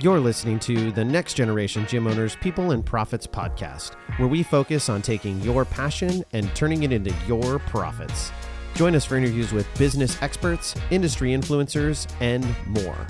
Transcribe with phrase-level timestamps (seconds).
[0.00, 4.88] You're listening to the Next Generation Gym Owners People and Profits podcast, where we focus
[4.88, 8.32] on taking your passion and turning it into your profits.
[8.74, 13.06] Join us for interviews with business experts, industry influencers, and more.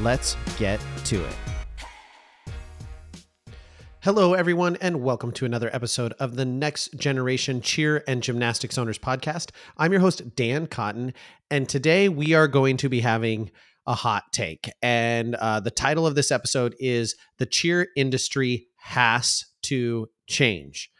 [0.00, 1.34] Let's get to it.
[4.00, 8.98] Hello, everyone, and welcome to another episode of the Next Generation Cheer and Gymnastics Owners
[8.98, 9.50] podcast.
[9.76, 11.12] I'm your host, Dan Cotton,
[11.50, 13.50] and today we are going to be having
[13.86, 14.70] a hot take.
[14.82, 20.90] And uh, the title of this episode is The Cheer Industry Has to Change.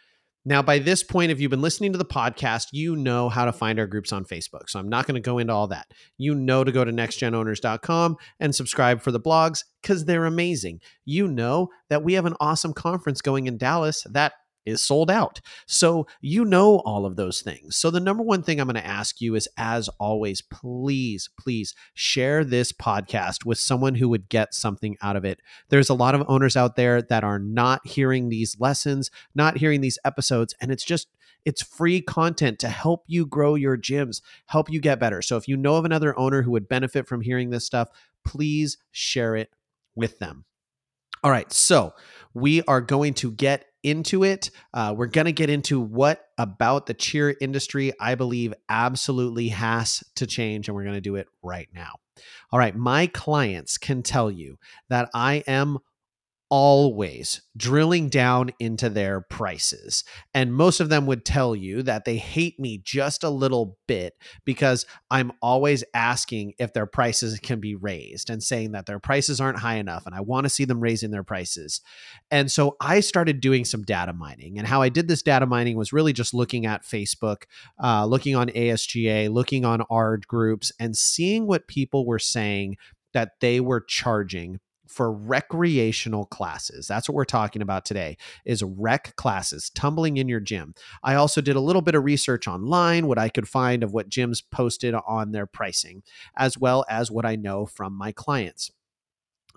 [0.44, 3.52] Now, by this point, if you've been listening to the podcast, you know how to
[3.52, 4.68] find our groups on Facebook.
[4.68, 5.92] So I'm not going to go into all that.
[6.18, 10.80] You know to go to nextgenowners.com and subscribe for the blogs because they're amazing.
[11.04, 14.32] You know that we have an awesome conference going in Dallas that
[14.64, 15.40] is sold out.
[15.66, 17.76] So you know all of those things.
[17.76, 21.74] So the number one thing I'm going to ask you is as always, please, please
[21.94, 25.40] share this podcast with someone who would get something out of it.
[25.68, 29.80] There's a lot of owners out there that are not hearing these lessons, not hearing
[29.80, 31.08] these episodes, and it's just
[31.44, 35.20] it's free content to help you grow your gyms, help you get better.
[35.22, 37.88] So if you know of another owner who would benefit from hearing this stuff,
[38.24, 39.50] please share it
[39.94, 40.44] with them.
[41.24, 41.94] All right, so
[42.34, 44.50] we are going to get into it.
[44.72, 50.04] Uh, we're going to get into what about the cheer industry I believe absolutely has
[50.16, 51.94] to change, and we're going to do it right now.
[52.50, 54.58] All right, my clients can tell you
[54.88, 55.78] that I am
[56.52, 60.04] always drilling down into their prices.
[60.34, 64.12] And most of them would tell you that they hate me just a little bit
[64.44, 69.40] because I'm always asking if their prices can be raised and saying that their prices
[69.40, 70.04] aren't high enough.
[70.04, 71.80] And I want to see them raising their prices.
[72.30, 74.58] And so I started doing some data mining.
[74.58, 77.44] And how I did this data mining was really just looking at Facebook,
[77.82, 82.76] uh, looking on ASGA, looking on ARD groups, and seeing what people were saying
[83.14, 84.60] that they were charging
[84.92, 86.86] for recreational classes.
[86.86, 90.74] That's what we're talking about today is rec classes, tumbling in your gym.
[91.02, 94.10] I also did a little bit of research online, what I could find of what
[94.10, 96.02] gyms posted on their pricing,
[96.36, 98.70] as well as what I know from my clients.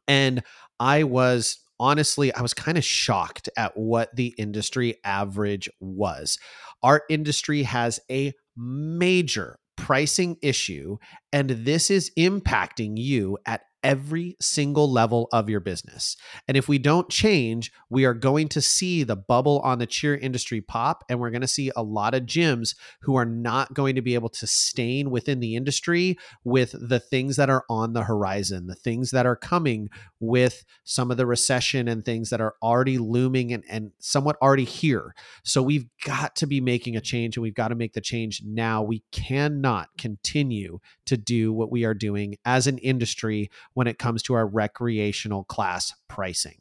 [0.08, 0.44] And
[0.80, 6.38] I was honestly, I was kind of shocked at what the industry average was.
[6.84, 10.98] Our industry has a major pricing issue,
[11.34, 16.18] and this is impacting you at every single level of your business.
[16.48, 20.16] And if we don't change, we are going to see the bubble on the cheer
[20.16, 23.94] industry pop, and we're going to see a lot of gyms who are not going
[23.94, 28.04] to be able to sustain within the industry with the things that are on the
[28.04, 32.56] horizon, the things that are coming with some of the recession and things that are
[32.64, 35.14] already looming and, and somewhat already here.
[35.44, 38.42] So we've got to be making a change and we've got to make the change
[38.44, 38.82] now.
[38.82, 44.24] We cannot continue to do what we are doing as an industry when it comes
[44.24, 46.58] to our recreational class pricing.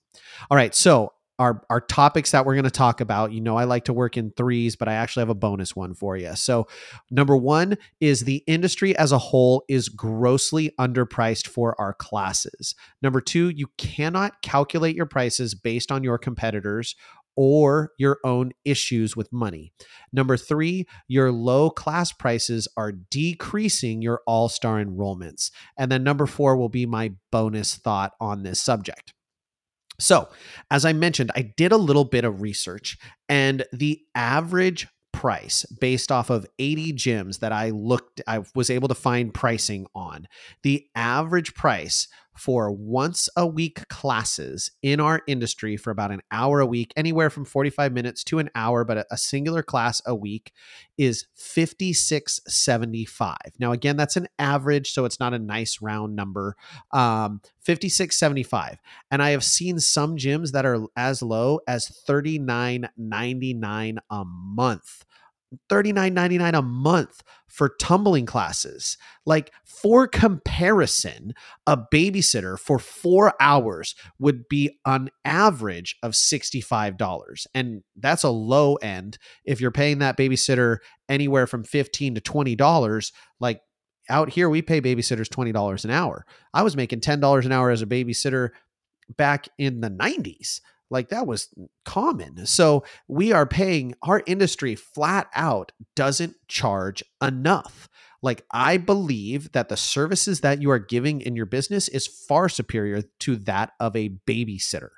[0.50, 3.64] All right, so our our topics that we're going to talk about you know i
[3.64, 6.66] like to work in threes but i actually have a bonus one for you so
[7.10, 13.20] number one is the industry as a whole is grossly underpriced for our classes number
[13.20, 16.94] two you cannot calculate your prices based on your competitors
[17.36, 19.72] or your own issues with money.
[20.12, 25.50] Number three, your low class prices are decreasing your all star enrollments.
[25.78, 29.12] And then number four will be my bonus thought on this subject.
[30.00, 30.28] So,
[30.70, 36.10] as I mentioned, I did a little bit of research, and the average price based
[36.10, 40.26] off of 80 gyms that I looked I was able to find pricing on.
[40.64, 46.60] The average price for once a week classes in our industry for about an hour
[46.60, 50.52] a week, anywhere from 45 minutes to an hour, but a singular class a week
[50.98, 53.36] is 5675.
[53.58, 56.56] Now, again, that's an average, so it's not a nice round number.
[56.92, 58.78] Um, 5675.
[59.10, 65.04] And I have seen some gyms that are as low as 39.99 a month.
[65.70, 68.96] $39.99 a month for tumbling classes.
[69.24, 71.34] Like, for comparison,
[71.66, 77.46] a babysitter for four hours would be an average of $65.
[77.54, 79.18] And that's a low end.
[79.44, 83.60] If you're paying that babysitter anywhere from 15 to $20, like
[84.08, 86.26] out here, we pay babysitters $20 an hour.
[86.52, 88.50] I was making $10 an hour as a babysitter
[89.16, 90.60] back in the 90s.
[90.94, 91.52] Like that was
[91.84, 92.46] common.
[92.46, 97.88] So we are paying our industry flat out doesn't charge enough.
[98.22, 102.48] Like I believe that the services that you are giving in your business is far
[102.48, 104.90] superior to that of a babysitter.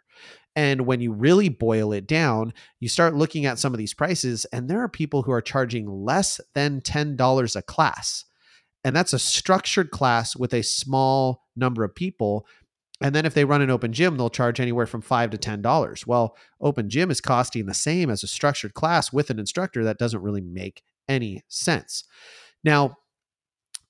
[0.54, 4.46] And when you really boil it down, you start looking at some of these prices,
[4.52, 8.24] and there are people who are charging less than $10 a class.
[8.82, 12.46] And that's a structured class with a small number of people
[13.00, 15.60] And then if they run an open gym, they'll charge anywhere from five to ten
[15.60, 16.06] dollars.
[16.06, 19.84] Well, open gym is costing the same as a structured class with an instructor.
[19.84, 22.04] That doesn't really make any sense.
[22.64, 22.96] Now,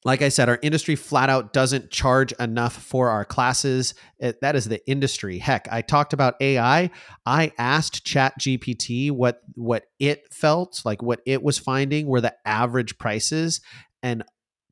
[0.05, 3.95] like I said, our industry flat out doesn't charge enough for our classes.
[4.19, 5.39] It, that is the industry.
[5.39, 6.91] Heck, I talked about AI.
[7.25, 12.99] I asked ChatGPT what what it felt like, what it was finding were the average
[12.99, 13.61] prices,
[14.03, 14.23] and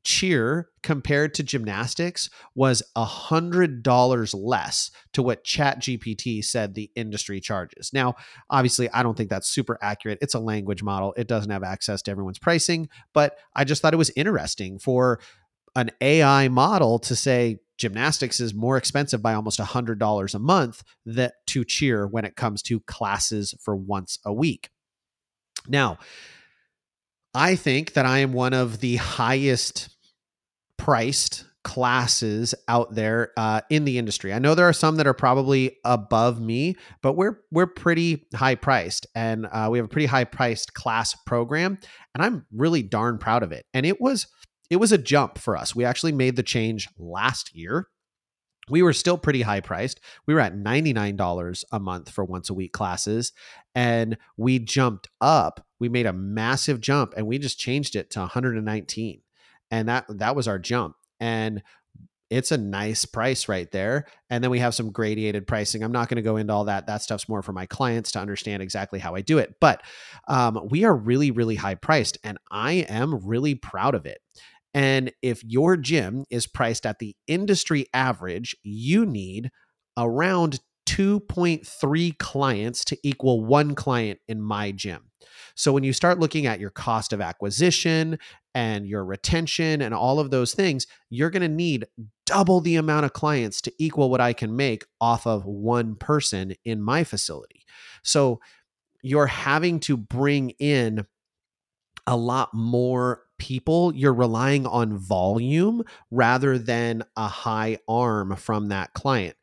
[0.05, 6.91] cheer compared to gymnastics was a hundred dollars less to what chat gpt said the
[6.95, 7.91] industry charges.
[7.91, 8.15] Now
[8.49, 10.19] obviously i don't think that's super accurate.
[10.21, 11.13] It's a language model.
[11.17, 15.19] It doesn't have access to everyone's pricing but i just thought it was interesting for
[15.75, 20.39] an ai model to say gymnastics is more expensive by almost a hundred dollars a
[20.39, 24.69] month that to cheer when it comes to classes for once a week.
[25.67, 25.97] Now
[27.33, 29.94] I think that I am one of the highest
[30.77, 34.31] priced classes out there uh, in the industry.
[34.31, 38.55] I know there are some that are probably above me, but we're we're pretty high
[38.55, 41.79] priced, and uh, we have a pretty high priced class program,
[42.13, 43.65] and I'm really darn proud of it.
[43.73, 44.27] And it was
[44.69, 45.75] it was a jump for us.
[45.75, 47.87] We actually made the change last year.
[48.69, 49.99] We were still pretty high priced.
[50.25, 53.31] We were at $99 a month for once a week classes
[53.75, 55.63] and we jumped up.
[55.79, 59.21] We made a massive jump and we just changed it to 119
[59.71, 61.61] and that that was our jump and
[62.29, 65.83] it's a nice price right there and then we have some gradated pricing.
[65.83, 68.19] I'm not going to go into all that that stuff's more for my clients to
[68.19, 69.81] understand exactly how i do it but
[70.27, 74.19] um, we are really really high priced and i am really proud of it
[74.73, 79.51] and if your gym is priced at the industry average you need
[79.97, 85.09] around 2.3 clients to equal one client in my gym
[85.55, 88.19] so when you start looking at your cost of acquisition
[88.53, 91.87] and your retention and all of those things, you're going to need
[92.25, 96.55] double the amount of clients to equal what I can make off of one person
[96.65, 97.63] in my facility.
[98.03, 98.39] So
[99.01, 101.05] you're having to bring in
[102.07, 103.93] a lot more people.
[103.95, 109.35] You're relying on volume rather than a high arm from that client.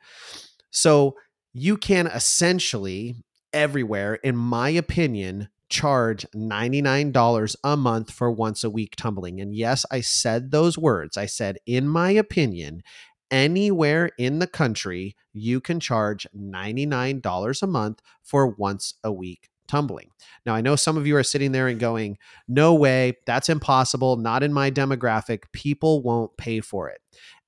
[0.71, 1.17] So
[1.53, 3.17] you can essentially
[3.53, 9.41] everywhere, in my opinion, charge $99 a month for once a week tumbling.
[9.41, 11.17] And yes, I said those words.
[11.17, 12.83] I said, in my opinion,
[13.31, 20.11] anywhere in the country, you can charge $99 a month for once a week tumbling.
[20.45, 24.17] Now, I know some of you are sitting there and going, no way, that's impossible,
[24.17, 25.45] not in my demographic.
[25.53, 27.01] People won't pay for it.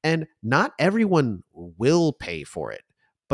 [0.03, 2.83] And not everyone will pay for it,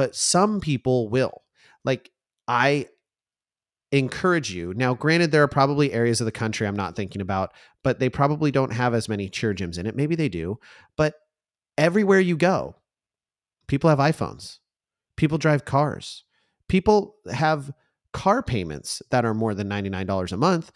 [0.01, 1.43] but some people will.
[1.85, 2.11] Like,
[2.49, 2.87] I
[3.93, 4.73] encourage you.
[4.73, 7.53] Now, granted, there are probably areas of the country I'm not thinking about,
[7.85, 9.95] but they probably don't have as many cheer gyms in it.
[9.95, 10.59] Maybe they do.
[10.97, 11.17] But
[11.77, 12.77] everywhere you go,
[13.67, 14.61] people have iPhones,
[15.17, 16.25] people drive cars,
[16.67, 17.71] people have
[18.15, 20.73] car payments that are more than $99 a month.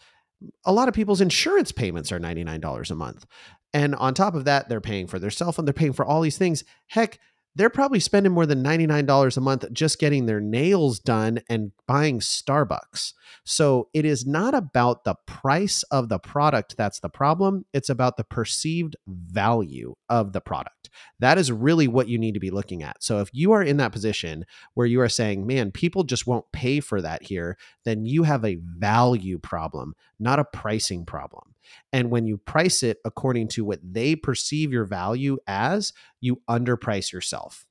[0.65, 3.25] A lot of people's insurance payments are $99 a month.
[3.73, 6.21] And on top of that, they're paying for their cell phone, they're paying for all
[6.21, 6.63] these things.
[6.85, 7.17] Heck,
[7.55, 12.19] they're probably spending more than $99 a month just getting their nails done and buying
[12.19, 13.13] Starbucks.
[13.43, 17.65] So it is not about the price of the product that's the problem.
[17.73, 20.89] It's about the perceived value of the product.
[21.19, 23.03] That is really what you need to be looking at.
[23.03, 26.51] So if you are in that position where you are saying, man, people just won't
[26.51, 31.54] pay for that here, then you have a value problem, not a pricing problem.
[31.93, 37.11] And when you price it according to what they perceive your value as, you underprice
[37.11, 37.65] yourself.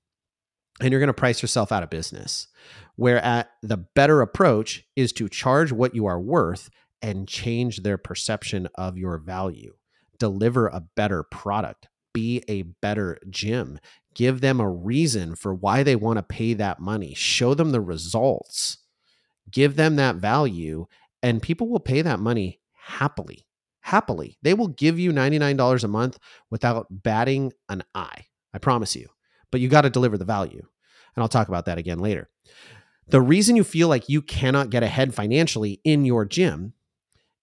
[0.80, 2.48] And you're going to price yourself out of business.
[2.96, 6.70] Where at the better approach is to charge what you are worth
[7.02, 9.74] and change their perception of your value.
[10.18, 13.78] Deliver a better product, be a better gym,
[14.14, 17.80] give them a reason for why they want to pay that money, show them the
[17.80, 18.78] results,
[19.50, 20.86] give them that value,
[21.22, 23.46] and people will pay that money happily
[23.84, 24.38] happily.
[24.40, 26.18] They will give you $99 a month
[26.50, 28.24] without batting an eye.
[28.54, 29.08] I promise you.
[29.52, 30.66] But you got to deliver the value.
[31.14, 32.30] And I'll talk about that again later.
[33.08, 36.72] The reason you feel like you cannot get ahead financially in your gym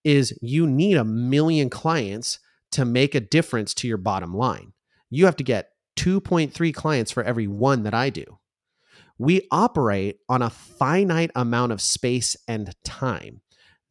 [0.04, 2.40] is you need a million clients
[2.72, 4.74] to make a difference to your bottom line.
[5.12, 8.40] You have to get 2.3 clients for every one that I do.
[9.20, 13.42] We operate on a finite amount of space and time.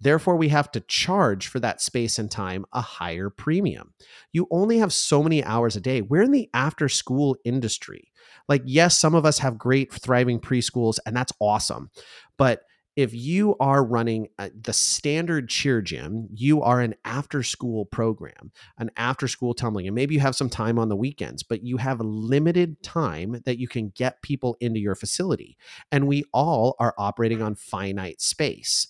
[0.01, 3.93] Therefore, we have to charge for that space and time a higher premium.
[4.33, 6.01] You only have so many hours a day.
[6.01, 8.11] We're in the after school industry.
[8.49, 11.91] Like, yes, some of us have great, thriving preschools, and that's awesome.
[12.37, 12.63] But
[12.97, 18.51] if you are running a, the standard cheer gym, you are an after school program,
[18.79, 21.77] an after school tumbling, and maybe you have some time on the weekends, but you
[21.77, 25.57] have limited time that you can get people into your facility.
[25.93, 28.89] And we all are operating on finite space.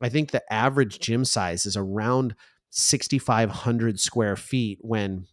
[0.00, 2.34] I think the average gym size is around
[2.70, 5.26] 6,500 square feet when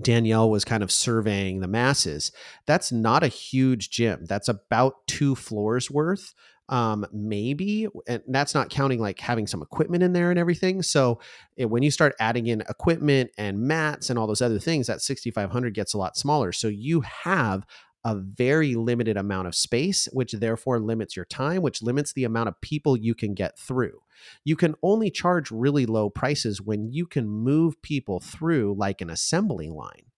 [0.00, 2.32] Danielle was kind of surveying the masses.
[2.66, 4.24] That's not a huge gym.
[4.24, 6.34] That's about two floors worth
[6.70, 11.20] um maybe and that's not counting like having some equipment in there and everything so
[11.56, 15.02] it, when you start adding in equipment and mats and all those other things that
[15.02, 17.66] 6500 gets a lot smaller so you have
[18.04, 22.48] a very limited amount of space which therefore limits your time which limits the amount
[22.48, 24.00] of people you can get through.
[24.44, 29.10] You can only charge really low prices when you can move people through like an
[29.10, 30.10] assembly line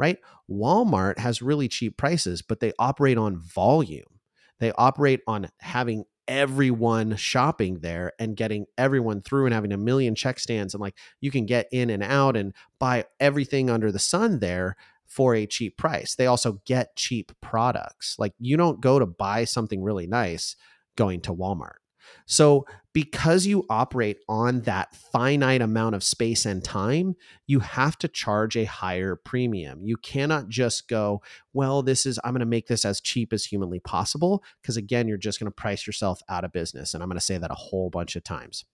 [0.00, 0.18] right?
[0.48, 4.20] Walmart has really cheap prices but they operate on volume.
[4.60, 10.14] They operate on having everyone shopping there and getting everyone through and having a million
[10.14, 13.98] check stands and like you can get in and out and buy everything under the
[13.98, 14.76] sun there
[15.08, 16.14] for a cheap price.
[16.14, 18.14] They also get cheap products.
[18.18, 20.54] Like you don't go to buy something really nice
[20.96, 21.78] going to Walmart.
[22.26, 27.14] So, because you operate on that finite amount of space and time,
[27.46, 29.80] you have to charge a higher premium.
[29.84, 31.22] You cannot just go,
[31.52, 34.42] well, this is, I'm going to make this as cheap as humanly possible.
[34.60, 36.94] Because again, you're just going to price yourself out of business.
[36.94, 38.64] And I'm going to say that a whole bunch of times.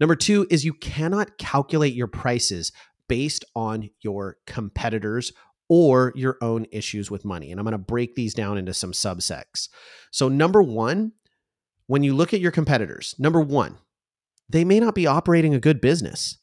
[0.00, 2.72] Number two is you cannot calculate your prices
[3.08, 5.32] based on your competitors
[5.68, 7.50] or your own issues with money.
[7.50, 9.68] And I'm going to break these down into some subsects.
[10.10, 11.12] So, number one,
[11.86, 13.76] when you look at your competitors, number one,
[14.48, 16.38] they may not be operating a good business.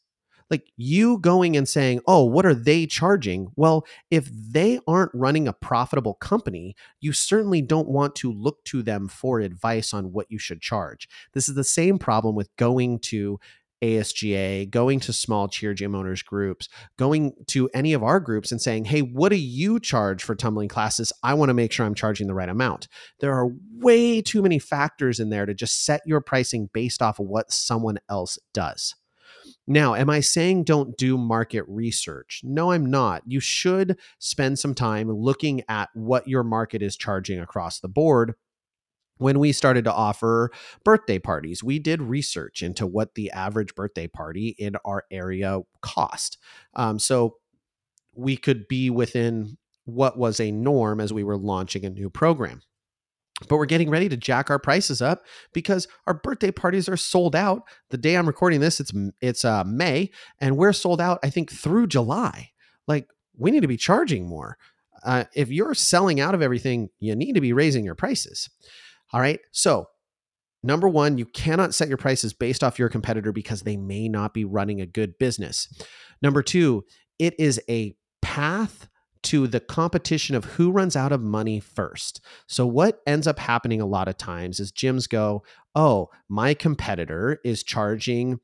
[0.48, 3.48] Like you going and saying, oh, what are they charging?
[3.56, 8.82] Well, if they aren't running a profitable company, you certainly don't want to look to
[8.82, 11.08] them for advice on what you should charge.
[11.32, 13.40] This is the same problem with going to
[13.82, 16.68] ASGA, going to small cheer gym owners groups,
[16.98, 20.68] going to any of our groups and saying, hey, what do you charge for tumbling
[20.68, 21.12] classes?
[21.22, 22.88] I want to make sure I'm charging the right amount.
[23.20, 27.18] There are way too many factors in there to just set your pricing based off
[27.18, 28.94] of what someone else does.
[29.66, 32.40] Now, am I saying don't do market research?
[32.44, 33.22] No, I'm not.
[33.26, 38.34] You should spend some time looking at what your market is charging across the board
[39.18, 40.50] when we started to offer
[40.84, 46.38] birthday parties, we did research into what the average birthday party in our area cost.
[46.74, 47.36] Um, so
[48.14, 52.62] we could be within what was a norm as we were launching a new program.
[53.48, 57.36] But we're getting ready to jack our prices up because our birthday parties are sold
[57.36, 57.62] out.
[57.90, 61.18] The day I'm recording this, it's it's uh, May, and we're sold out.
[61.22, 62.50] I think through July.
[62.88, 64.56] Like we need to be charging more.
[65.04, 68.48] Uh, if you're selling out of everything, you need to be raising your prices.
[69.12, 69.40] All right.
[69.52, 69.86] So,
[70.62, 74.34] number one, you cannot set your prices based off your competitor because they may not
[74.34, 75.68] be running a good business.
[76.22, 76.84] Number two,
[77.18, 78.88] it is a path
[79.22, 82.20] to the competition of who runs out of money first.
[82.46, 85.42] So, what ends up happening a lot of times is gyms go,
[85.74, 88.40] Oh, my competitor is charging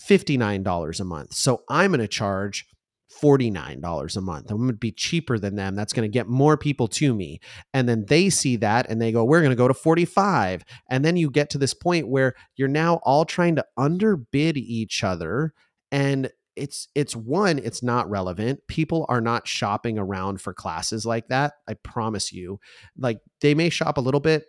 [0.00, 1.34] $59 a month.
[1.34, 2.66] So, I'm going to charge
[3.10, 4.50] $49 a month.
[4.50, 5.74] I'm going to be cheaper than them.
[5.74, 7.40] That's going to get more people to me.
[7.72, 10.64] And then they see that and they go, we're going to go to 45.
[10.90, 15.02] And then you get to this point where you're now all trying to underbid each
[15.02, 15.52] other.
[15.90, 21.28] And it's it's one it's not relevant people are not shopping around for classes like
[21.28, 22.58] that i promise you
[22.96, 24.46] like they may shop a little bit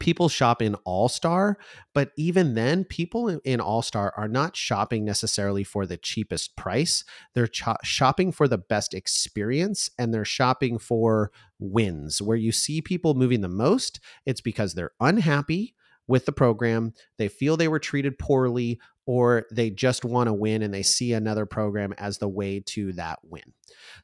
[0.00, 1.58] people shop in All Star,
[1.94, 7.04] but even then, people in All Star are not shopping necessarily for the cheapest price.
[7.34, 7.50] They're
[7.82, 12.22] shopping for the best experience and they're shopping for wins.
[12.22, 15.74] Where you see people moving the most, it's because they're unhappy
[16.08, 20.62] with the program, they feel they were treated poorly, or they just want to win
[20.62, 23.42] and they see another program as the way to that win.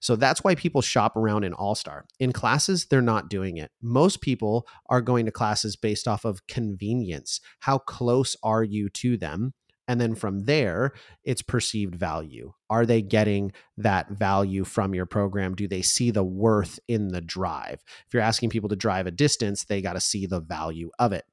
[0.01, 2.05] So that's why people shop around in All Star.
[2.19, 3.71] In classes, they're not doing it.
[3.83, 7.41] Most people are going to classes based off of convenience.
[7.61, 9.55] How close are you to them?
[9.89, 10.93] And then from there,
[11.25, 12.53] it's perceived value.
[12.69, 15.55] Are they getting that value from your program?
[15.55, 17.83] Do they see the worth in the drive?
[18.07, 21.15] If you're asking people to drive a distance, they got to see the value of
[21.15, 21.25] it.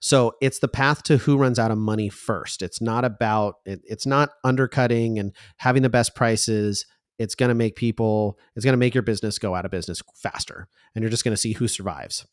[0.00, 2.62] So it's the path to who runs out of money first.
[2.62, 6.86] It's not about it, it's not undercutting and having the best prices.
[7.18, 10.00] It's going to make people, it's going to make your business go out of business
[10.14, 10.68] faster.
[10.94, 12.26] And you're just going to see who survives.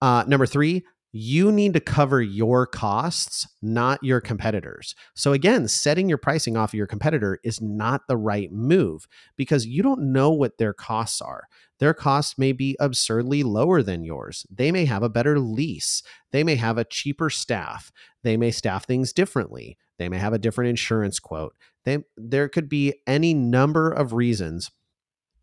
[0.00, 4.94] Uh, number three, you need to cover your costs, not your competitors.
[5.14, 9.66] So, again, setting your pricing off of your competitor is not the right move because
[9.66, 11.44] you don't know what their costs are.
[11.78, 14.44] Their costs may be absurdly lower than yours.
[14.50, 16.02] They may have a better lease.
[16.32, 17.92] They may have a cheaper staff.
[18.22, 19.78] They may staff things differently.
[19.98, 21.54] They may have a different insurance quote.
[21.84, 24.70] They, there could be any number of reasons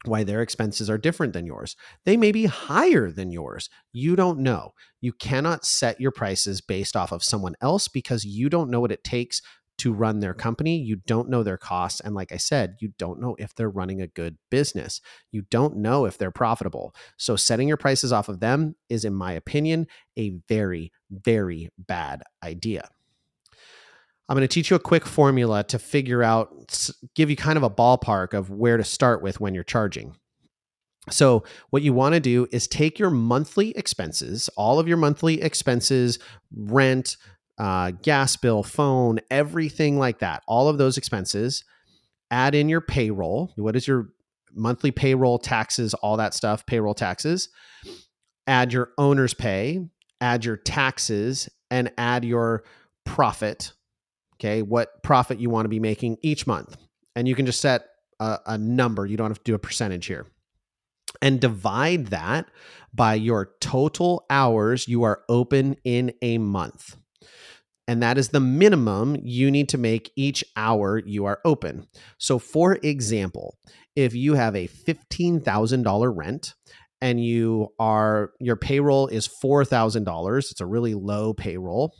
[0.03, 1.75] why their expenses are different than yours.
[2.05, 3.69] They may be higher than yours.
[3.91, 4.73] You don't know.
[5.01, 8.91] You cannot set your prices based off of someone else because you don't know what
[8.91, 9.41] it takes
[9.77, 10.77] to run their company.
[10.77, 11.99] You don't know their costs.
[11.99, 15.01] And like I said, you don't know if they're running a good business.
[15.31, 16.95] You don't know if they're profitable.
[17.17, 22.23] So setting your prices off of them is, in my opinion, a very, very bad
[22.43, 22.87] idea.
[24.27, 27.63] I'm going to teach you a quick formula to figure out, give you kind of
[27.63, 30.15] a ballpark of where to start with when you're charging.
[31.11, 35.41] So, what you want to do is take your monthly expenses, all of your monthly
[35.41, 36.17] expenses,
[36.55, 37.17] rent,
[37.57, 41.63] uh, gas bill, phone, everything like that, all of those expenses,
[42.31, 43.51] add in your payroll.
[43.55, 44.09] What is your
[44.53, 47.49] monthly payroll, taxes, all that stuff, payroll taxes,
[48.47, 49.87] add your owner's pay,
[50.21, 52.63] add your taxes, and add your
[53.05, 53.73] profit
[54.35, 56.77] okay, what profit you want to be making each month.
[57.15, 57.87] And you can just set
[58.19, 59.05] a, a number.
[59.05, 60.25] You don't have to do a percentage here.
[61.21, 62.47] And divide that
[62.93, 66.97] by your total hours you are open in a month.
[67.87, 71.87] And that is the minimum you need to make each hour you are open.
[72.17, 73.57] So, for example,
[73.95, 76.53] if you have a $15,000 rent
[77.01, 81.93] and you are your payroll is $4,000, it's a really low payroll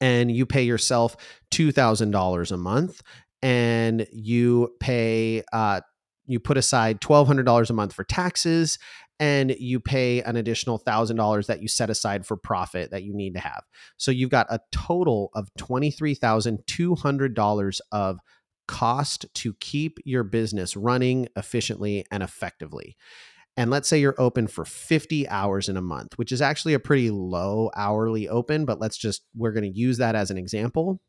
[0.00, 1.16] and you pay yourself
[1.52, 3.00] $2,000 a month
[3.42, 5.80] and you pay, uh,
[6.26, 8.78] you put aside $1,200 a month for taxes
[9.20, 13.34] and you pay an additional $1,000 that you set aside for profit that you need
[13.34, 13.62] to have.
[13.96, 18.18] So you've got a total of $23,200 of
[18.66, 22.96] cost to keep your business running efficiently and effectively
[23.56, 26.78] and let's say you're open for 50 hours in a month, which is actually a
[26.78, 31.00] pretty low hourly open, but let's just, we're going to use that as an example.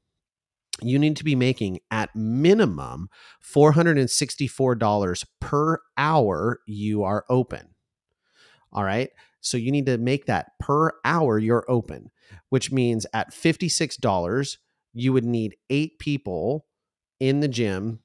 [0.81, 3.09] You need to be making at minimum
[3.41, 7.70] $464 per hour you are open.
[8.73, 9.09] All right.
[9.41, 12.11] So you need to make that per hour you're open,
[12.49, 14.57] which means at $56,
[14.93, 16.65] you would need eight people
[17.19, 17.99] in the gym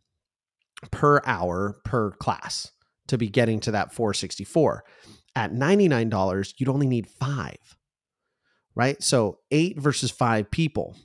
[0.90, 2.72] per hour per class
[3.08, 4.84] to be getting to that 464.
[5.34, 7.76] At $99, you'd only need five,
[8.74, 9.02] right?
[9.02, 10.96] So eight versus five people.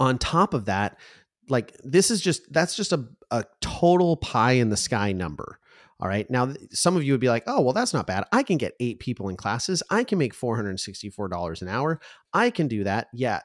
[0.00, 0.96] On top of that,
[1.48, 5.58] like this is just, that's just a, a total pie in the sky number.
[6.00, 6.30] All right.
[6.30, 8.24] Now, some of you would be like, oh, well, that's not bad.
[8.32, 9.82] I can get eight people in classes.
[9.90, 12.00] I can make $464 an hour.
[12.32, 13.08] I can do that.
[13.12, 13.40] Yeah.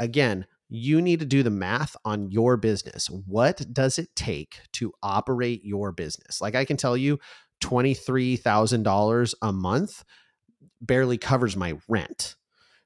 [0.00, 3.08] Again, you need to do the math on your business.
[3.08, 6.40] What does it take to operate your business?
[6.40, 7.20] Like I can tell you,
[7.62, 10.04] $23,000 a month
[10.80, 12.34] barely covers my rent.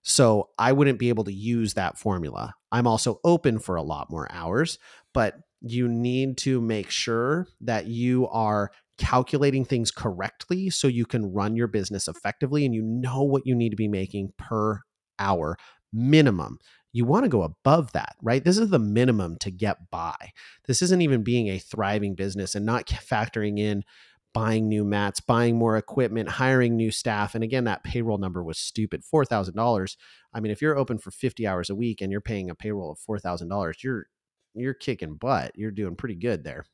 [0.02, 2.54] So I wouldn't be able to use that formula.
[2.72, 4.78] I'm also open for a lot more hours,
[5.12, 11.32] but you need to make sure that you are calculating things correctly so you can
[11.32, 14.80] run your business effectively and you know what you need to be making per
[15.18, 15.56] hour
[15.92, 16.58] minimum
[16.92, 18.42] you want to go above that, right?
[18.42, 20.32] This is the minimum to get by.
[20.66, 23.84] This isn't even being a thriving business and not factoring in
[24.32, 27.34] buying new mats, buying more equipment, hiring new staff.
[27.34, 29.96] And again, that payroll number was stupid $4,000.
[30.32, 32.92] I mean, if you're open for 50 hours a week and you're paying a payroll
[32.92, 34.06] of $4,000, you're
[34.54, 35.52] you're kicking butt.
[35.54, 36.64] You're doing pretty good there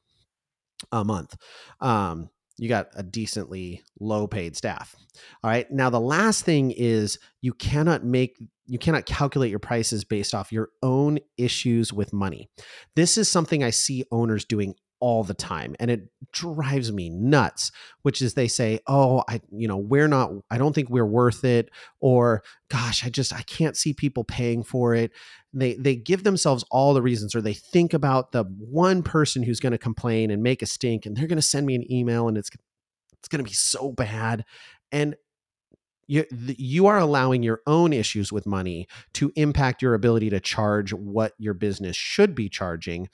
[0.93, 1.37] a month.
[1.81, 4.97] Um, you got a decently low paid staff.
[5.43, 5.71] All right.
[5.71, 10.53] Now, the last thing is you cannot make, you cannot calculate your prices based off
[10.53, 12.49] your own issues with money.
[12.95, 17.71] This is something I see owners doing all the time and it drives me nuts
[18.03, 21.45] which is they say oh i you know we're not i don't think we're worth
[21.45, 25.13] it or gosh i just i can't see people paying for it.
[25.53, 29.61] They they give themselves all the reasons or they think about the one person who's
[29.61, 32.29] going to complain and make a stink and they're going to send me an email
[32.29, 32.51] and it's
[33.19, 34.45] it's going to be so bad
[34.93, 35.17] and
[36.07, 40.93] you you are allowing your own issues with money to impact your ability to charge
[40.93, 43.09] what your business should be charging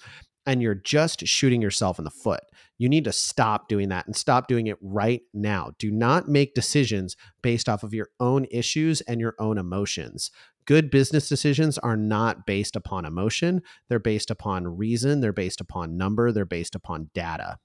[0.47, 2.43] and you're just shooting yourself in the foot.
[2.79, 5.73] You need to stop doing that and stop doing it right now.
[5.79, 10.31] Do not make decisions based off of your own issues and your own emotions.
[10.65, 15.97] Good business decisions are not based upon emotion, they're based upon reason, they're based upon
[15.97, 17.59] number, they're based upon data.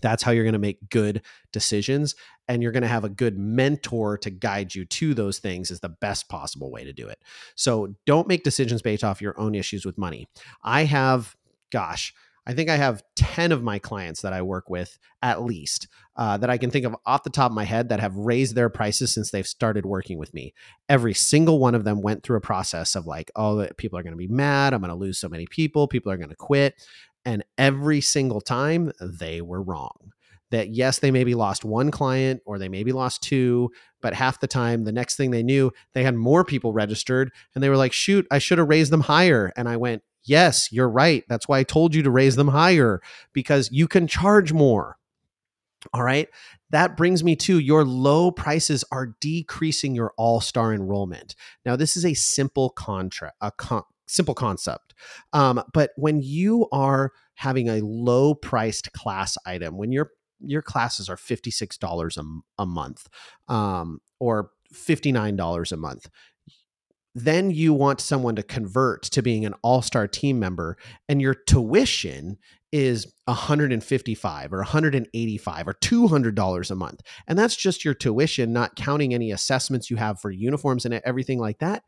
[0.00, 2.14] That's how you're going to make good decisions.
[2.48, 5.80] And you're going to have a good mentor to guide you to those things, is
[5.80, 7.20] the best possible way to do it.
[7.54, 10.28] So don't make decisions based off your own issues with money.
[10.64, 11.36] I have,
[11.72, 12.14] gosh,
[12.46, 16.36] I think I have 10 of my clients that I work with at least uh,
[16.38, 18.68] that I can think of off the top of my head that have raised their
[18.68, 20.52] prices since they've started working with me.
[20.88, 24.12] Every single one of them went through a process of like, oh, people are going
[24.12, 24.74] to be mad.
[24.74, 25.86] I'm going to lose so many people.
[25.86, 26.74] People are going to quit.
[27.24, 30.12] And every single time they were wrong.
[30.50, 33.70] That yes, they maybe lost one client or they maybe lost two,
[34.02, 37.64] but half the time, the next thing they knew, they had more people registered and
[37.64, 39.50] they were like, shoot, I should have raised them higher.
[39.56, 41.24] And I went, yes, you're right.
[41.28, 43.00] That's why I told you to raise them higher
[43.32, 44.96] because you can charge more.
[45.92, 46.28] All right.
[46.70, 51.34] That brings me to your low prices are decreasing your all star enrollment.
[51.66, 54.94] Now, this is a simple contract, a con- simple concept.
[55.32, 60.10] Um, but when you are having a low priced class item, when your
[60.44, 63.06] your classes are $56 a, a month
[63.46, 66.08] um, or $59 a month,
[67.14, 70.76] then you want someone to convert to being an all-star team member
[71.08, 72.38] and your tuition
[72.72, 77.02] is 155 or 185 or 200 dollars a month.
[77.28, 81.38] And that's just your tuition not counting any assessments you have for uniforms and everything
[81.38, 81.84] like that.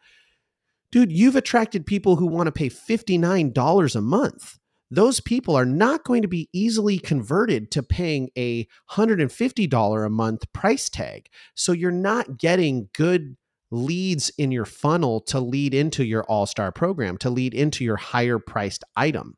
[0.92, 4.58] Dude you've attracted people who want to pay $59 a month.
[4.90, 10.52] Those people are not going to be easily converted to paying a $150 a month
[10.52, 11.28] price tag.
[11.54, 13.37] So you're not getting good
[13.74, 17.96] leads in your funnel to lead into your all star program, to lead into your
[17.96, 19.37] higher priced item.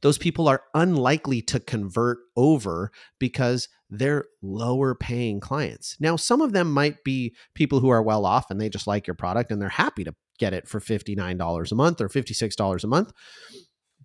[0.00, 5.96] Those people are unlikely to convert over because they're lower paying clients.
[6.00, 9.06] Now, some of them might be people who are well off and they just like
[9.06, 12.86] your product and they're happy to get it for $59 a month or $56 a
[12.86, 13.12] month.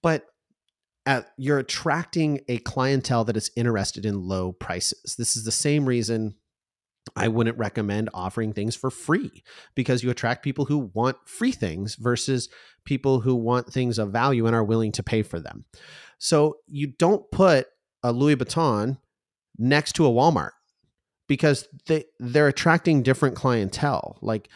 [0.01, 0.25] But
[1.05, 5.15] at, you're attracting a clientele that is interested in low prices.
[5.17, 6.35] This is the same reason
[7.15, 9.43] I wouldn't recommend offering things for free
[9.75, 12.49] because you attract people who want free things versus
[12.85, 15.65] people who want things of value and are willing to pay for them.
[16.17, 17.67] So you don't put
[18.01, 18.97] a Louis Vuitton
[19.57, 20.51] next to a Walmart
[21.27, 24.17] because they they're attracting different clientele.
[24.21, 24.49] Like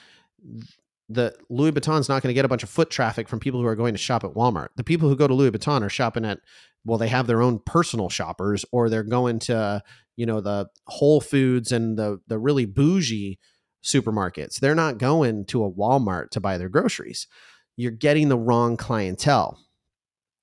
[1.10, 3.68] the Louis Vuitton's not going to get a bunch of foot traffic from people who
[3.68, 4.70] are going to shop at Walmart.
[4.76, 6.40] The people who go to Louis Vuitton are shopping at
[6.86, 9.84] well, they have their own personal shoppers, or they're going to
[10.16, 13.40] you know the Whole Foods and the the really bougie
[13.84, 14.60] supermarkets.
[14.60, 17.28] They're not going to a Walmart to buy their groceries.
[17.76, 19.60] You're getting the wrong clientele.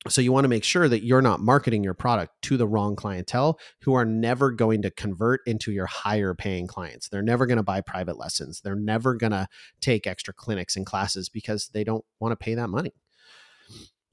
[0.08, 2.94] So you want to make sure that you're not marketing your product to the wrong
[2.94, 7.08] clientele who are never going to convert into your higher paying clients.
[7.08, 8.60] They're never going to buy private lessons.
[8.60, 9.48] They're never going to
[9.80, 12.92] take extra clinics and classes because they don't want to pay that money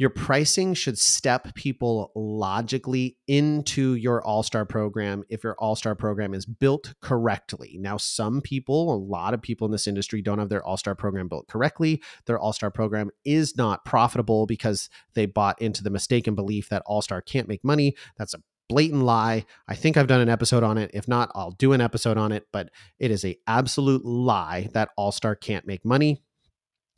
[0.01, 5.93] your pricing should step people logically into your all star program if your all star
[5.93, 7.77] program is built correctly.
[7.79, 10.95] Now, some people, a lot of people in this industry, don't have their all star
[10.95, 12.01] program built correctly.
[12.25, 16.81] Their all star program is not profitable because they bought into the mistaken belief that
[16.87, 17.95] all star can't make money.
[18.17, 19.45] That's a blatant lie.
[19.67, 20.89] I think I've done an episode on it.
[20.95, 24.89] If not, I'll do an episode on it, but it is a absolute lie that
[24.97, 26.23] All Star can't make money.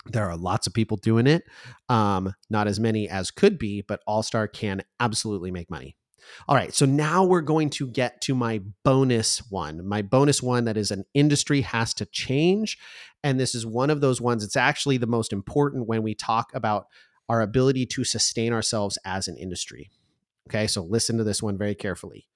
[0.06, 1.44] There are lots of people doing it.
[1.90, 5.96] Um, not as many as could be, but All Star can absolutely make money.
[6.48, 9.86] All right, so now we're going to get to my bonus one.
[9.86, 12.78] My bonus one that is an industry has to change.
[13.24, 16.52] And this is one of those ones, it's actually the most important when we talk
[16.54, 16.88] about
[17.30, 19.90] our ability to sustain ourselves as an industry.
[20.50, 22.28] Okay, so listen to this one very carefully.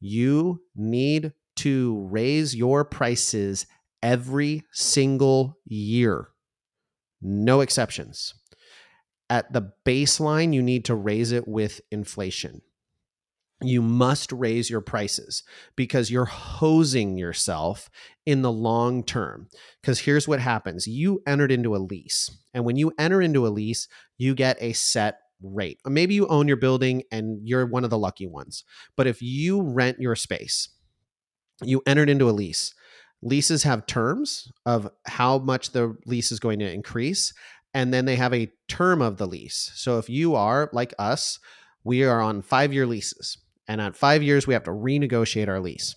[0.00, 3.66] You need to raise your prices
[4.02, 6.28] every single year
[7.22, 8.34] no exceptions.
[9.28, 12.62] At the baseline, you need to raise it with inflation.
[13.62, 15.42] You must raise your prices
[15.76, 17.90] because you're hosing yourself
[18.24, 19.48] in the long term.
[19.80, 22.30] Because here's what happens you entered into a lease.
[22.54, 25.78] And when you enter into a lease, you get a set rate.
[25.86, 28.64] Maybe you own your building and you're one of the lucky ones.
[28.96, 30.70] But if you rent your space,
[31.62, 32.74] you entered into a lease
[33.22, 37.32] leases have terms of how much the lease is going to increase
[37.72, 39.70] and then they have a term of the lease.
[39.74, 41.38] So if you are like us
[41.84, 45.60] we are on five year leases and at five years we have to renegotiate our
[45.60, 45.96] lease.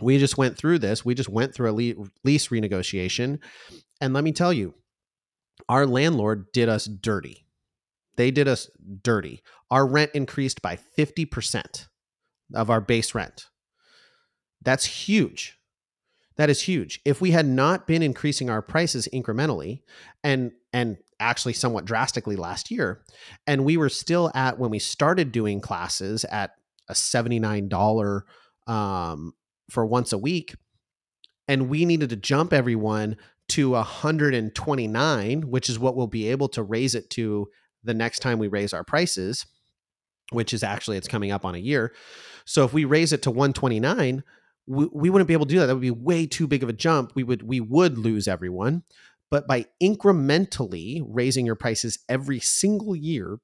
[0.00, 1.04] We just went through this.
[1.04, 3.38] We just went through a lease renegotiation
[4.00, 4.74] and let me tell you
[5.68, 7.46] our landlord did us dirty.
[8.16, 8.70] They did us
[9.02, 9.42] dirty.
[9.70, 11.86] Our rent increased by 50%
[12.54, 13.46] of our base rent.
[14.62, 15.58] That's huge
[16.42, 17.00] that is huge.
[17.04, 19.82] If we had not been increasing our prices incrementally
[20.24, 23.04] and and actually somewhat drastically last year,
[23.46, 26.56] and we were still at when we started doing classes at
[26.88, 28.22] a $79
[28.66, 29.34] um,
[29.70, 30.56] for once a week
[31.46, 33.16] and we needed to jump everyone
[33.50, 37.46] to 129 which is what we'll be able to raise it to
[37.84, 39.46] the next time we raise our prices
[40.32, 41.94] which is actually it's coming up on a year
[42.44, 44.24] so if we raise it to 129
[44.66, 46.68] we, we wouldn't be able to do that that would be way too big of
[46.68, 48.82] a jump we would we would lose everyone
[49.30, 53.38] but by incrementally raising your prices every single year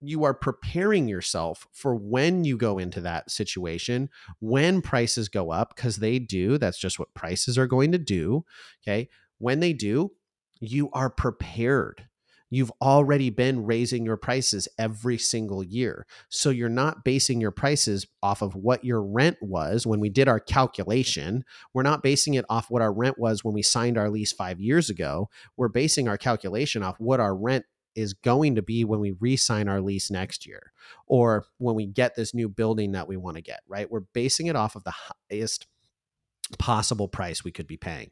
[0.00, 5.74] you are preparing yourself for when you go into that situation, when prices go up,
[5.74, 6.58] because they do.
[6.58, 8.44] That's just what prices are going to do.
[8.82, 9.08] Okay.
[9.38, 10.12] When they do,
[10.60, 12.06] you are prepared.
[12.50, 16.06] You've already been raising your prices every single year.
[16.28, 20.28] So you're not basing your prices off of what your rent was when we did
[20.28, 21.44] our calculation.
[21.74, 24.60] We're not basing it off what our rent was when we signed our lease five
[24.60, 25.28] years ago.
[25.56, 27.64] We're basing our calculation off what our rent
[27.96, 30.72] is going to be when we re-sign our lease next year
[31.06, 33.90] or when we get this new building that we want to get, right?
[33.90, 34.92] We're basing it off of the
[35.30, 35.66] highest
[36.58, 38.10] possible price we could be paying.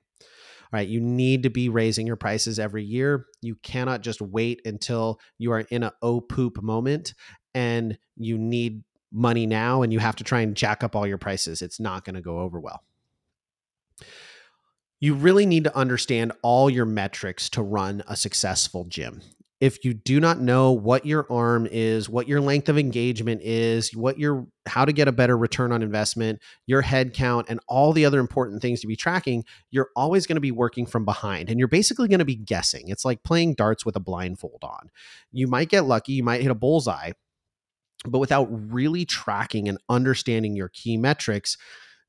[0.75, 3.27] Right, you need to be raising your prices every year.
[3.41, 7.15] You cannot just wait until you are in a oh poop moment
[7.55, 8.83] and you need
[9.13, 11.63] money now and you have to try and jack up all your prices.
[11.63, 12.83] It's not going to go over well
[15.05, 19.21] you really need to understand all your metrics to run a successful gym
[19.65, 23.97] if you do not know what your arm is, what your length of engagement is,
[23.97, 27.95] what your how to get a better return on investment, your head count and all
[27.95, 31.49] the other important things to be tracking, you're always going to be working from behind
[31.49, 32.89] and you're basically going to be guessing.
[32.89, 34.91] It's like playing darts with a blindfold on.
[35.33, 37.13] You might get lucky, you might hit a bullseye,
[38.07, 41.57] but without really tracking and understanding your key metrics,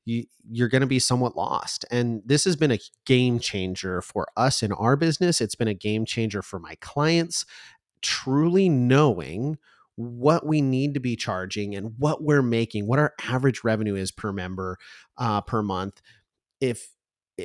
[0.06, 1.84] you, you're going to be somewhat lost.
[1.90, 5.40] And this has been a game changer for us in our business.
[5.40, 7.44] It's been a game changer for my clients,
[8.00, 9.58] truly knowing
[9.96, 14.12] what we need to be charging and what we're making, what our average revenue is
[14.12, 14.78] per member
[15.18, 16.00] uh, per month.
[16.60, 16.88] If,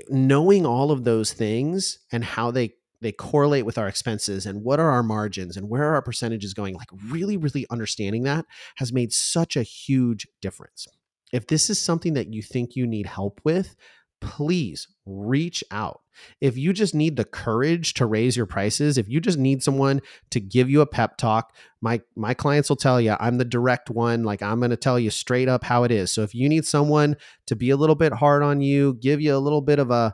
[0.09, 4.79] knowing all of those things and how they they correlate with our expenses and what
[4.79, 8.45] are our margins and where are our percentages going like really really understanding that
[8.77, 10.87] has made such a huge difference
[11.31, 13.75] if this is something that you think you need help with,
[14.21, 16.01] please reach out.
[16.39, 20.01] If you just need the courage to raise your prices, if you just need someone
[20.29, 23.89] to give you a pep talk, my my clients will tell you I'm the direct
[23.89, 26.11] one, like I'm going to tell you straight up how it is.
[26.11, 27.17] So if you need someone
[27.47, 30.13] to be a little bit hard on you, give you a little bit of a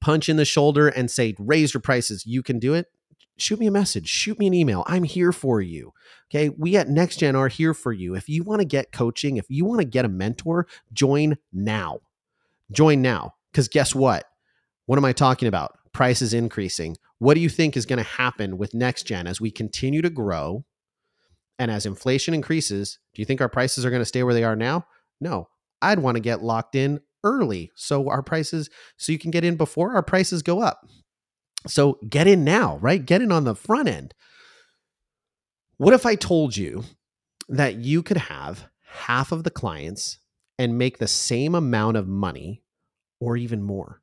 [0.00, 2.86] punch in the shoulder and say raise your prices, you can do it
[3.38, 4.84] shoot me a message, shoot me an email.
[4.86, 5.92] I'm here for you.
[6.30, 6.48] Okay.
[6.48, 8.14] We at NextGen are here for you.
[8.14, 12.00] If you want to get coaching, if you want to get a mentor, join now.
[12.72, 13.34] Join now.
[13.52, 14.24] Because guess what?
[14.86, 15.78] What am I talking about?
[15.92, 16.96] Price is increasing.
[17.18, 20.64] What do you think is going to happen with NextGen as we continue to grow
[21.58, 22.98] and as inflation increases?
[23.14, 24.86] Do you think our prices are going to stay where they are now?
[25.20, 25.48] No.
[25.80, 29.56] I'd want to get locked in early so our prices, so you can get in
[29.56, 30.86] before our prices go up.
[31.66, 33.04] So get in now, right?
[33.04, 34.14] Get in on the front end.
[35.78, 36.84] What if I told you
[37.48, 40.18] that you could have half of the clients
[40.58, 42.62] and make the same amount of money
[43.20, 44.00] or even more?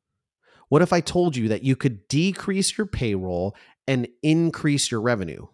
[0.69, 3.56] What if I told you that you could decrease your payroll
[3.88, 5.47] and increase your revenue?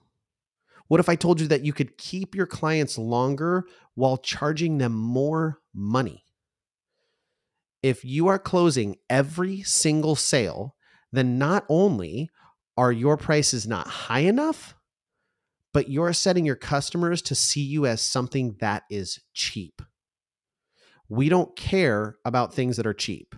[0.88, 4.94] What if I told you that you could keep your clients longer while charging them
[4.94, 6.24] more money?
[7.84, 10.76] If you are closing every single sale
[11.12, 12.30] then not only
[12.78, 14.76] are your prices not high enough,
[15.74, 19.82] but you're setting your customers to see you as something that is cheap.
[21.08, 23.36] We don't care about things that are cheap.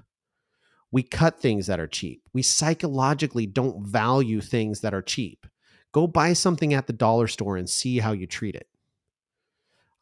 [0.92, 2.24] We cut things that are cheap.
[2.34, 5.46] We psychologically don't value things that are cheap.
[5.94, 8.68] Go buy something at the dollar store and see how you treat it.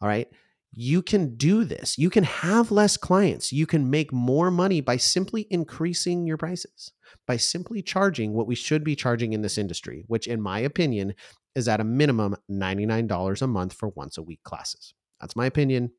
[0.02, 0.28] All right
[0.72, 1.98] you can do this.
[1.98, 3.52] You can have less clients.
[3.52, 6.92] You can make more money by simply increasing your prices,
[7.26, 11.16] by simply charging what we should be charging in this industry, which, in my opinion,
[11.56, 14.94] is at a minimum $99 a month for once a week classes.
[15.20, 15.92] That's my opinion.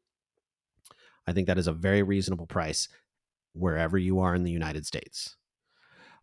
[1.26, 2.88] I think that is a very reasonable price
[3.52, 5.36] wherever you are in the United States.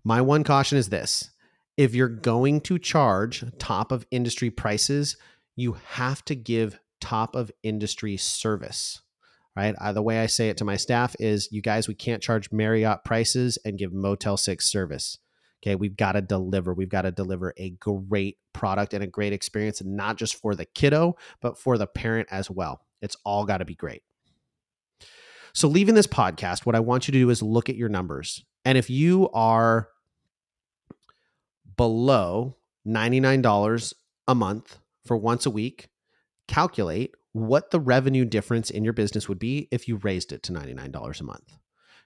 [0.03, 1.31] My one caution is this
[1.75, 5.17] if you're going to charge top of industry prices,
[5.55, 9.01] you have to give top of industry service
[9.57, 9.75] right?
[9.81, 12.51] Uh, the way i say it to my staff is you guys we can't charge
[12.51, 15.17] marriott prices and give motel 6 service.
[15.61, 16.73] Okay we've got to deliver.
[16.73, 20.65] We've got to deliver a great product and a great experience not just for the
[20.65, 22.81] kiddo but for the parent as well.
[23.01, 24.03] It's all got to be great.
[25.53, 28.45] So leaving this podcast what i want you to do is look at your numbers
[28.63, 29.89] and if you are
[31.75, 32.57] below
[32.87, 33.93] $99
[34.27, 35.89] a month for once a week
[36.47, 40.53] calculate what the revenue difference in your business would be if you raised it to
[40.53, 41.57] $99 a month.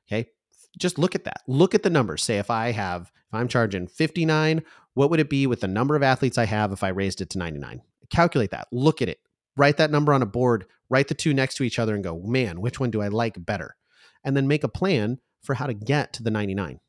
[0.07, 0.29] Okay.
[0.77, 1.41] Just look at that.
[1.47, 2.23] Look at the numbers.
[2.23, 5.95] Say if I have, if I'm charging 59, what would it be with the number
[5.95, 7.81] of athletes I have if I raised it to 99?
[8.09, 8.67] Calculate that.
[8.71, 9.19] Look at it.
[9.57, 12.19] Write that number on a board, write the two next to each other and go,
[12.19, 13.75] man, which one do I like better?
[14.23, 16.79] And then make a plan for how to get to the 99.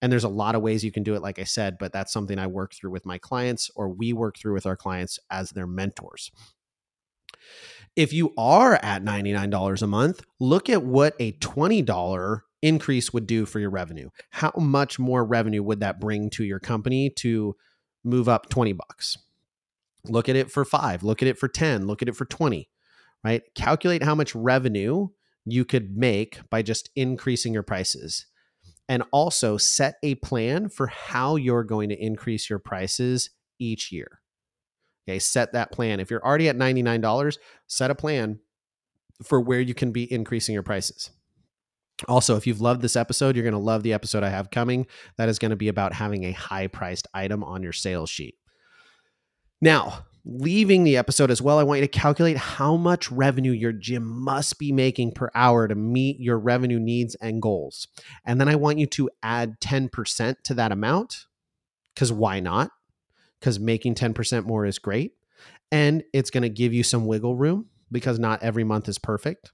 [0.00, 2.12] And there's a lot of ways you can do it, like I said, but that's
[2.12, 5.50] something I work through with my clients or we work through with our clients as
[5.50, 6.32] their mentors.
[7.94, 13.44] If you are at $99 a month, look at what a $20 increase would do
[13.44, 14.08] for your revenue.
[14.30, 17.54] How much more revenue would that bring to your company to
[18.02, 19.18] move up 20 bucks?
[20.06, 22.68] Look at it for 5, look at it for 10, look at it for 20,
[23.22, 23.42] right?
[23.54, 25.08] Calculate how much revenue
[25.44, 28.26] you could make by just increasing your prices.
[28.88, 34.21] And also set a plan for how you're going to increase your prices each year.
[35.08, 36.00] Okay, set that plan.
[36.00, 38.38] If you're already at $99, set a plan
[39.22, 41.10] for where you can be increasing your prices.
[42.08, 44.86] Also, if you've loved this episode, you're going to love the episode I have coming.
[45.18, 48.36] That is going to be about having a high priced item on your sales sheet.
[49.60, 53.72] Now, leaving the episode as well, I want you to calculate how much revenue your
[53.72, 57.86] gym must be making per hour to meet your revenue needs and goals.
[58.24, 61.26] And then I want you to add 10% to that amount
[61.94, 62.70] because why not?
[63.42, 65.14] Because making 10% more is great.
[65.72, 69.50] And it's going to give you some wiggle room because not every month is perfect.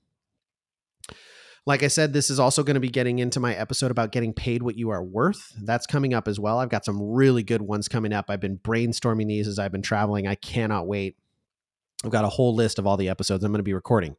[1.64, 4.34] Like I said, this is also going to be getting into my episode about getting
[4.34, 5.54] paid what you are worth.
[5.62, 6.58] That's coming up as well.
[6.58, 8.26] I've got some really good ones coming up.
[8.28, 10.26] I've been brainstorming these as I've been traveling.
[10.26, 11.16] I cannot wait.
[12.04, 14.16] I've got a whole list of all the episodes I'm going to be recording.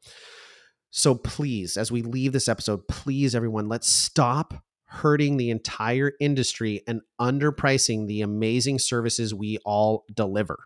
[0.89, 6.82] So please, as we leave this episode, please, everyone, let's stop hurting the entire industry
[6.88, 10.60] and underpricing the amazing services we all deliver.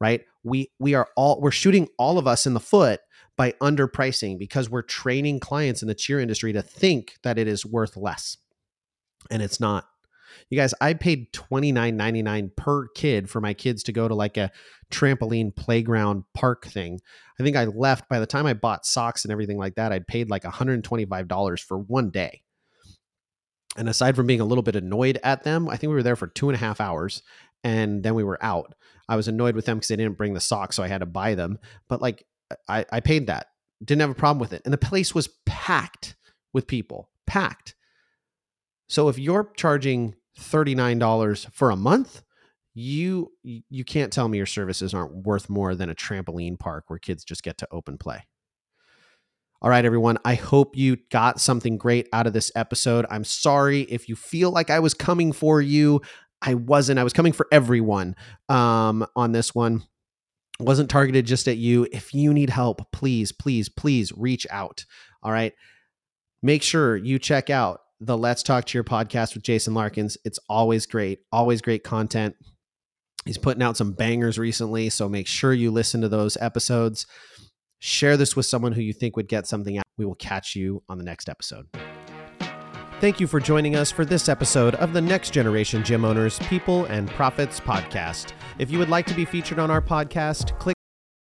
[0.00, 0.22] Right?
[0.42, 3.00] We we are all we're shooting all of us in the foot
[3.36, 7.64] by underpricing because we're training clients in the cheer industry to think that it is
[7.64, 8.36] worth less.
[9.30, 9.86] And it's not.
[10.50, 14.50] You guys, I paid $29.99 per kid for my kids to go to like a
[14.90, 17.00] trampoline playground park thing.
[17.38, 20.06] I think I left by the time I bought socks and everything like that, I'd
[20.06, 22.42] paid like $125 for one day.
[23.76, 26.16] And aside from being a little bit annoyed at them, I think we were there
[26.16, 27.22] for two and a half hours
[27.64, 28.74] and then we were out.
[29.08, 31.06] I was annoyed with them because they didn't bring the socks, so I had to
[31.06, 31.58] buy them.
[31.88, 32.24] But like
[32.68, 33.48] I, I paid that.
[33.82, 34.62] Didn't have a problem with it.
[34.64, 36.16] And the place was packed
[36.52, 37.74] with people, packed.
[38.88, 42.22] So if you're charging $39 for a month,
[42.74, 46.98] you you can't tell me your services aren't worth more than a trampoline park where
[46.98, 48.24] kids just get to open play.
[49.62, 50.18] All right, everyone.
[50.24, 53.06] I hope you got something great out of this episode.
[53.08, 56.02] I'm sorry if you feel like I was coming for you.
[56.42, 56.98] I wasn't.
[56.98, 58.16] I was coming for everyone
[58.48, 59.84] um, on this one
[60.62, 61.86] wasn't targeted just at you.
[61.92, 64.84] If you need help, please, please, please reach out.
[65.22, 65.52] All right.
[66.42, 70.16] Make sure you check out the Let's Talk to Your podcast with Jason Larkins.
[70.24, 72.34] It's always great, always great content.
[73.24, 74.90] He's putting out some bangers recently.
[74.90, 77.06] So make sure you listen to those episodes.
[77.84, 79.82] Share this with someone who you think would get something out.
[79.98, 81.66] We will catch you on the next episode.
[83.00, 86.84] Thank you for joining us for this episode of the Next Generation Gym Owners People
[86.84, 88.34] and Profits podcast.
[88.60, 90.76] If you would like to be featured on our podcast, click